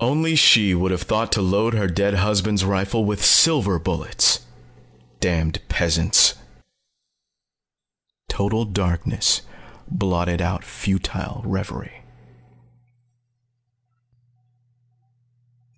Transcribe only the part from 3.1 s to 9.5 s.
silver bullets! Damned peasants" Total darkness